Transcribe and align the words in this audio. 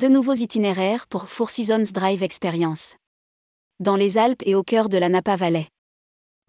De 0.00 0.08
nouveaux 0.08 0.32
itinéraires 0.32 1.06
pour 1.08 1.28
Four 1.28 1.50
Seasons 1.50 1.92
Drive 1.92 2.22
Experience. 2.22 2.96
Dans 3.80 3.96
les 3.96 4.16
Alpes 4.16 4.42
et 4.46 4.54
au 4.54 4.62
cœur 4.62 4.88
de 4.88 4.96
la 4.96 5.10
Napa 5.10 5.36
Valley. 5.36 5.68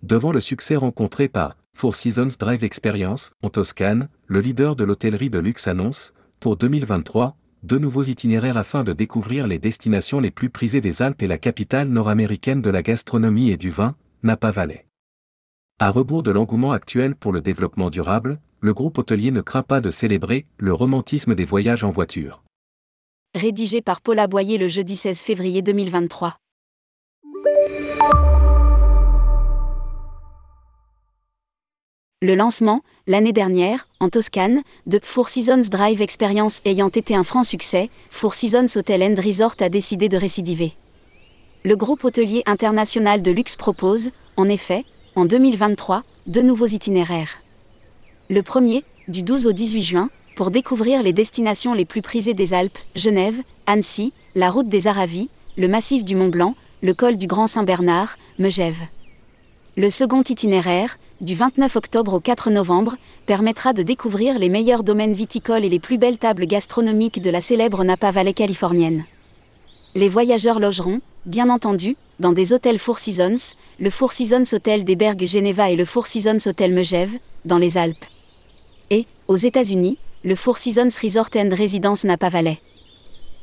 Devant 0.03 0.31
le 0.31 0.39
succès 0.39 0.77
rencontré 0.77 1.27
par 1.27 1.57
Four 1.75 1.97
Seasons 1.97 2.37
Drive 2.39 2.63
Experience 2.63 3.33
en 3.43 3.49
Toscane, 3.49 4.07
le 4.27 4.39
leader 4.39 4.77
de 4.77 4.85
l'hôtellerie 4.85 5.29
de 5.29 5.39
luxe 5.39 5.67
annonce, 5.67 6.13
pour 6.39 6.55
2023, 6.55 7.35
deux 7.63 7.77
nouveaux 7.77 8.03
itinéraires 8.03 8.55
afin 8.55 8.85
de 8.85 8.93
découvrir 8.93 9.47
les 9.47 9.59
destinations 9.59 10.21
les 10.21 10.31
plus 10.31 10.49
prisées 10.49 10.79
des 10.79 11.01
Alpes 11.01 11.21
et 11.21 11.27
la 11.27 11.37
capitale 11.37 11.89
nord-américaine 11.89 12.61
de 12.61 12.69
la 12.69 12.81
gastronomie 12.81 13.51
et 13.51 13.57
du 13.57 13.69
vin, 13.69 13.97
Napa 14.23 14.51
Valley. 14.51 14.85
À 15.77 15.91
rebours 15.91 16.23
de 16.23 16.31
l'engouement 16.31 16.71
actuel 16.71 17.15
pour 17.15 17.33
le 17.33 17.41
développement 17.41 17.89
durable, 17.89 18.39
le 18.61 18.73
groupe 18.73 18.97
hôtelier 18.97 19.31
ne 19.31 19.41
craint 19.41 19.61
pas 19.61 19.81
de 19.81 19.91
célébrer 19.91 20.45
le 20.57 20.71
romantisme 20.71 21.35
des 21.35 21.43
voyages 21.43 21.83
en 21.83 21.89
voiture. 21.89 22.41
Rédigé 23.33 23.81
par 23.81 24.01
Paula 24.01 24.27
Boyer 24.27 24.57
le 24.57 24.67
jeudi 24.67 24.97
16 24.97 25.21
février 25.21 25.61
2023. 25.61 26.35
Le 32.21 32.35
lancement, 32.35 32.81
l'année 33.07 33.31
dernière, 33.31 33.87
en 34.01 34.09
Toscane, 34.09 34.63
de 34.85 34.99
Four 35.01 35.29
Seasons 35.29 35.61
Drive 35.71 36.01
Experience 36.01 36.59
ayant 36.65 36.89
été 36.89 37.15
un 37.15 37.23
franc 37.23 37.45
succès, 37.45 37.89
Four 38.09 38.35
Seasons 38.35 38.77
Hotel 38.77 39.01
and 39.01 39.15
Resort 39.21 39.55
a 39.61 39.69
décidé 39.69 40.09
de 40.09 40.17
récidiver. 40.17 40.73
Le 41.63 41.77
groupe 41.77 42.03
hôtelier 42.03 42.43
international 42.45 43.21
de 43.21 43.31
luxe 43.31 43.55
propose, 43.55 44.09
en 44.35 44.49
effet, 44.49 44.83
en 45.15 45.23
2023, 45.23 46.03
deux 46.27 46.41
nouveaux 46.41 46.67
itinéraires. 46.67 47.39
Le 48.29 48.43
premier, 48.43 48.83
du 49.07 49.23
12 49.23 49.47
au 49.47 49.53
18 49.53 49.83
juin, 49.83 50.09
pour 50.35 50.51
découvrir 50.51 51.03
les 51.03 51.13
destinations 51.13 51.73
les 51.73 51.85
plus 51.85 52.01
prisées 52.01 52.33
des 52.33 52.53
Alpes, 52.53 52.77
Genève, 52.95 53.41
Annecy, 53.65 54.13
la 54.35 54.49
route 54.49 54.69
des 54.69 54.87
Aravis, 54.87 55.29
le 55.57 55.67
massif 55.67 56.03
du 56.03 56.15
Mont 56.15 56.29
Blanc, 56.29 56.55
le 56.81 56.93
col 56.93 57.17
du 57.17 57.27
Grand 57.27 57.47
Saint-Bernard, 57.47 58.17
Megève. 58.39 58.81
Le 59.77 59.89
second 59.89 60.23
itinéraire, 60.23 60.97
du 61.21 61.35
29 61.35 61.75
octobre 61.75 62.13
au 62.13 62.19
4 62.19 62.49
novembre, 62.49 62.97
permettra 63.25 63.73
de 63.73 63.83
découvrir 63.83 64.39
les 64.39 64.49
meilleurs 64.49 64.83
domaines 64.83 65.13
viticoles 65.13 65.63
et 65.63 65.69
les 65.69 65.79
plus 65.79 65.97
belles 65.97 66.17
tables 66.17 66.47
gastronomiques 66.47 67.21
de 67.21 67.29
la 67.29 67.41
célèbre 67.41 67.83
Napa 67.83 68.11
Valley 68.11 68.33
californienne. 68.33 69.05
Les 69.95 70.09
voyageurs 70.09 70.59
logeront, 70.59 71.01
bien 71.25 71.49
entendu, 71.49 71.95
dans 72.19 72.31
des 72.31 72.53
hôtels 72.53 72.79
Four 72.79 72.99
Seasons, 72.99 73.55
le 73.79 73.89
Four 73.89 74.13
Seasons 74.13 74.43
Hotel 74.53 74.83
des 74.83 74.95
Bergues 74.95 75.25
Geneva 75.25 75.69
et 75.69 75.75
le 75.75 75.85
Four 75.85 76.07
Seasons 76.07 76.47
Hotel 76.47 76.73
Megève, 76.73 77.13
dans 77.45 77.57
les 77.57 77.77
Alpes. 77.77 78.05
Et, 78.89 79.05
aux 79.27 79.35
États-Unis, 79.35 79.97
le 80.23 80.35
Four 80.35 80.59
Seasons 80.59 80.99
Resort 81.01 81.29
and 81.35 81.49
Residence 81.57 82.03
Napa 82.03 82.29
Valley. 82.29 82.59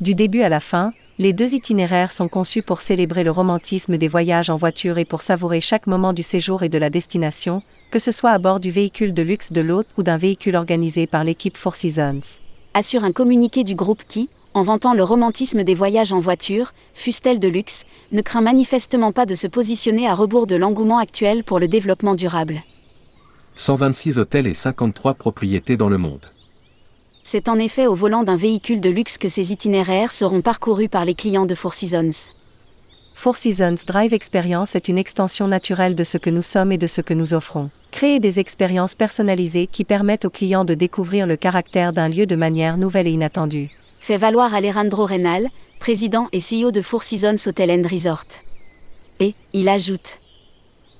Du 0.00 0.14
début 0.14 0.42
à 0.42 0.48
la 0.48 0.60
fin, 0.60 0.92
les 1.18 1.32
deux 1.32 1.54
itinéraires 1.54 2.12
sont 2.12 2.28
conçus 2.28 2.62
pour 2.62 2.80
célébrer 2.80 3.24
le 3.24 3.32
romantisme 3.32 3.96
des 3.96 4.06
voyages 4.06 4.48
en 4.48 4.56
voiture 4.56 4.98
et 4.98 5.04
pour 5.04 5.22
savourer 5.22 5.60
chaque 5.60 5.88
moment 5.88 6.12
du 6.12 6.22
séjour 6.22 6.62
et 6.62 6.68
de 6.68 6.78
la 6.78 6.88
destination, 6.88 7.62
que 7.90 7.98
ce 7.98 8.12
soit 8.12 8.30
à 8.30 8.38
bord 8.38 8.60
du 8.60 8.70
véhicule 8.70 9.12
de 9.12 9.22
luxe 9.22 9.50
de 9.50 9.60
l'hôte 9.60 9.88
ou 9.96 10.04
d'un 10.04 10.18
véhicule 10.18 10.54
organisé 10.54 11.08
par 11.08 11.24
l'équipe 11.24 11.56
Four 11.56 11.74
Seasons. 11.74 12.38
Assure 12.74 13.02
un 13.02 13.10
communiqué 13.10 13.64
du 13.64 13.74
groupe 13.74 14.04
qui, 14.06 14.28
en 14.54 14.62
vantant 14.62 14.94
le 14.94 15.02
romantisme 15.02 15.64
des 15.64 15.74
voyages 15.74 16.12
en 16.12 16.20
voiture, 16.20 16.72
fût-elle 16.94 17.40
de 17.40 17.48
luxe, 17.48 17.86
ne 18.12 18.22
craint 18.22 18.40
manifestement 18.40 19.10
pas 19.10 19.26
de 19.26 19.34
se 19.34 19.48
positionner 19.48 20.06
à 20.06 20.14
rebours 20.14 20.46
de 20.46 20.54
l'engouement 20.54 20.98
actuel 20.98 21.42
pour 21.42 21.58
le 21.58 21.66
développement 21.66 22.14
durable. 22.14 22.62
126 23.56 24.20
hôtels 24.20 24.46
et 24.46 24.54
53 24.54 25.14
propriétés 25.14 25.76
dans 25.76 25.88
le 25.88 25.98
monde. 25.98 26.26
C'est 27.30 27.50
en 27.50 27.58
effet 27.58 27.86
au 27.86 27.94
volant 27.94 28.24
d'un 28.24 28.36
véhicule 28.36 28.80
de 28.80 28.88
luxe 28.88 29.18
que 29.18 29.28
ces 29.28 29.52
itinéraires 29.52 30.12
seront 30.12 30.40
parcourus 30.40 30.88
par 30.88 31.04
les 31.04 31.12
clients 31.12 31.44
de 31.44 31.54
Four 31.54 31.74
Seasons. 31.74 32.30
Four 33.12 33.36
Seasons 33.36 33.74
Drive 33.86 34.14
Experience 34.14 34.74
est 34.74 34.88
une 34.88 34.96
extension 34.96 35.46
naturelle 35.46 35.94
de 35.94 36.04
ce 36.04 36.16
que 36.16 36.30
nous 36.30 36.40
sommes 36.40 36.72
et 36.72 36.78
de 36.78 36.86
ce 36.86 37.02
que 37.02 37.12
nous 37.12 37.34
offrons. 37.34 37.68
Créer 37.90 38.18
des 38.18 38.40
expériences 38.40 38.94
personnalisées 38.94 39.66
qui 39.66 39.84
permettent 39.84 40.24
aux 40.24 40.30
clients 40.30 40.64
de 40.64 40.72
découvrir 40.72 41.26
le 41.26 41.36
caractère 41.36 41.92
d'un 41.92 42.08
lieu 42.08 42.24
de 42.24 42.34
manière 42.34 42.78
nouvelle 42.78 43.06
et 43.06 43.12
inattendue. 43.12 43.68
Fait 44.00 44.16
valoir 44.16 44.54
Alejandro 44.54 45.04
Renal, 45.04 45.48
président 45.80 46.28
et 46.32 46.38
CEO 46.38 46.70
de 46.70 46.80
Four 46.80 47.02
Seasons 47.02 47.46
Hotel 47.46 47.70
and 47.70 47.86
Resort. 47.86 48.24
Et, 49.20 49.34
il 49.52 49.68
ajoute. 49.68 50.18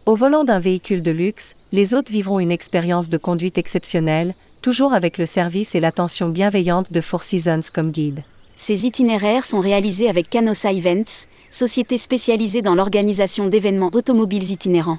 Au 0.05 0.15
volant 0.15 0.45
d'un 0.45 0.59
véhicule 0.59 1.03
de 1.03 1.11
luxe, 1.11 1.55
les 1.73 1.95
hôtes 1.95 2.11
vivront 2.11 2.39
une 2.39 2.53
expérience 2.53 3.09
de 3.09 3.17
conduite 3.17 3.57
exceptionnelle, 3.57 4.35
toujours 4.61 4.93
avec 4.93 5.19
le 5.19 5.27
service 5.27 5.75
et 5.75 5.81
l'attention 5.81 6.29
bienveillante 6.29 6.93
de 6.93 7.01
Four 7.01 7.23
Seasons 7.23 7.61
comme 7.73 7.91
guide. 7.91 8.23
Ces 8.57 8.87
itinéraires 8.87 9.45
sont 9.45 9.61
réalisés 9.61 10.09
avec 10.09 10.29
Canossa 10.29 10.73
Events, 10.73 11.27
société 11.51 11.97
spécialisée 11.97 12.63
dans 12.63 12.75
l'organisation 12.75 13.47
d'événements 13.47 13.91
automobiles 13.95 14.51
itinérants. 14.51 14.99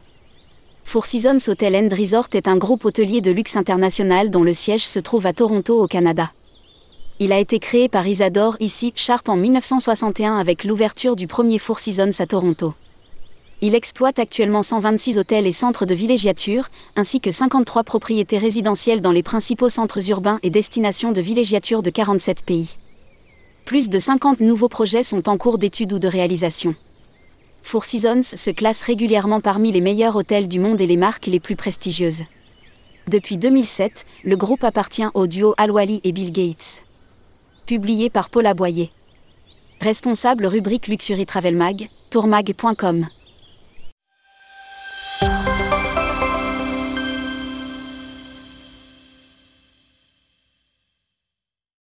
Four 0.86 1.06
Seasons 1.06 1.50
Hotel 1.50 1.75
and 1.75 1.96
Resort 1.96 2.30
est 2.34 2.48
un 2.48 2.58
groupe 2.58 2.86
hôtelier 2.86 3.22
de 3.22 3.31
luxe 3.31 3.58
international 3.58 4.31
dont 4.31 4.44
le 4.44 4.53
siège 4.53 4.88
se 4.88 5.00
trouve 5.00 5.25
à 5.25 5.34
Toronto 5.34 5.84
au 5.84 5.88
Canada. 5.88 6.31
Il 7.19 7.34
a 7.34 7.38
été 7.38 7.59
créé 7.59 7.90
par 7.90 8.08
Isadore 8.08 8.56
ici 8.59 8.94
Sharp 8.96 9.28
en 9.28 9.36
1961 9.36 10.38
avec 10.38 10.64
l'ouverture 10.64 11.16
du 11.18 11.28
premier 11.28 11.59
Four 11.59 11.80
Seasons 11.80 12.19
à 12.19 12.25
Toronto. 12.25 12.74
Il 13.62 13.75
exploite 13.75 14.20
actuellement 14.20 14.64
126 14.64 15.18
hôtels 15.18 15.46
et 15.46 15.52
centres 15.52 15.86
de 15.86 15.94
villégiature, 15.94 16.70
ainsi 16.96 17.20
que 17.20 17.30
53 17.30 17.84
propriétés 17.84 18.38
résidentielles 18.38 19.02
dans 19.02 19.12
les 19.12 19.24
principaux 19.24 19.68
centres 19.68 20.09
urbains 20.09 20.40
et 20.44 20.50
destinations 20.50 21.12
de 21.12 21.20
villégiature 21.20 21.84
de 21.84 21.90
47 21.90 22.46
pays. 22.46 22.78
Plus 23.66 23.90
de 23.90 24.00
50 24.00 24.40
nouveaux 24.40 24.69
projets 24.69 25.03
sont 25.03 25.28
en 25.28 25.38
cours 25.38 25.58
d'étude 25.58 25.92
ou 25.92 26.00
de 26.00 26.08
réalisation. 26.08 26.74
Four 27.62 27.84
Seasons 27.84 28.22
se 28.22 28.50
classe 28.50 28.81
régulièrement 28.81 29.42
parmi 29.42 29.74
les 29.74 29.81
meilleurs 29.81 30.16
hôtels 30.16 30.48
du 30.48 30.59
monde 30.62 30.80
et 30.80 30.88
les 30.88 30.96
marques 30.96 31.28
les 31.28 31.42
plus 31.42 31.58
prestigieuses. 31.58 32.24
Depuis 33.09 33.38
2007, 33.38 34.06
le 34.24 34.38
groupe 34.38 34.64
appartient 34.64 35.08
au 35.14 35.28
duo 35.28 35.53
Al-Wali 35.58 36.00
et 36.06 36.14
Bill 36.14 36.31
Gates. 36.31 36.84
Publié 37.66 38.09
par 38.09 38.30
Paula 38.30 38.53
Boyer. 38.53 38.90
Responsable 39.81 40.46
rubrique 40.46 40.88
Luxury 40.88 41.25
Travel 41.25 41.58
Mag, 41.58 41.90
tourmag.com. 42.09 43.06
Podcast. 45.22 45.59